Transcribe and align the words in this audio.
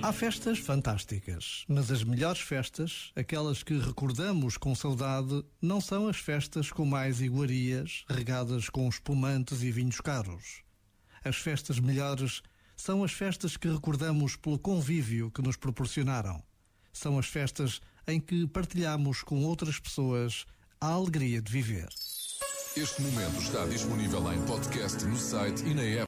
Há 0.00 0.12
festas 0.12 0.60
fantásticas, 0.60 1.64
mas 1.66 1.90
as 1.90 2.04
melhores 2.04 2.40
festas, 2.40 3.10
aquelas 3.16 3.64
que 3.64 3.76
recordamos 3.76 4.56
com 4.56 4.72
saudade, 4.72 5.44
não 5.60 5.80
são 5.80 6.06
as 6.06 6.16
festas 6.16 6.70
com 6.70 6.86
mais 6.86 7.20
iguarias, 7.20 8.04
regadas 8.08 8.68
com 8.68 8.88
espumantes 8.88 9.60
e 9.60 9.72
vinhos 9.72 10.00
caros. 10.00 10.62
As 11.24 11.36
festas 11.36 11.80
melhores 11.80 12.42
são 12.76 13.02
as 13.02 13.12
festas 13.12 13.56
que 13.56 13.68
recordamos 13.68 14.36
pelo 14.36 14.58
convívio 14.58 15.32
que 15.32 15.42
nos 15.42 15.56
proporcionaram. 15.56 16.40
São 16.92 17.18
as 17.18 17.26
festas 17.26 17.80
em 18.06 18.20
que 18.20 18.46
partilhamos 18.46 19.22
com 19.22 19.44
outras 19.44 19.80
pessoas 19.80 20.46
a 20.80 20.86
alegria 20.86 21.42
de 21.42 21.50
viver. 21.50 21.88
Este 22.76 23.02
momento 23.02 23.42
está 23.42 23.66
disponível 23.66 24.32
em 24.32 24.40
podcast 24.46 25.04
no 25.04 25.16
site 25.16 25.64
e 25.64 25.74
na 25.74 25.82
app. 25.82 26.06